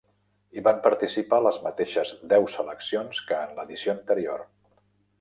Hi 0.59 0.63
van 0.67 0.79
participar 0.87 1.39
les 1.49 1.59
mateixes 1.67 2.15
deu 2.33 2.49
seleccions 2.57 3.23
que 3.29 3.41
en 3.47 3.57
l'edició 3.61 3.99
anterior. 3.99 4.47